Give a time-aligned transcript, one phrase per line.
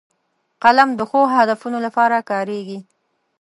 [0.63, 2.79] قلم د ښو هدفونو لپاره کارېږي